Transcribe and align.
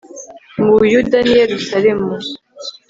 mu 0.63 0.71
buyuda 0.77 1.17
n 1.25 1.27
i 1.31 1.33
yerusalemu 1.39 2.09